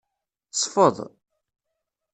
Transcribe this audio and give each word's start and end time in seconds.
Sfeḍ. 0.53 0.97